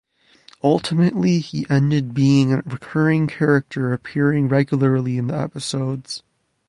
Ultimately 0.63 1.37
he 1.37 1.67
ended 1.69 2.15
being 2.15 2.51
a 2.51 2.61
recurring 2.65 3.27
character, 3.27 3.93
appearing 3.93 4.47
regularly 4.47 5.15
in 5.19 5.27
the 5.27 5.37
episodes. 5.37 6.23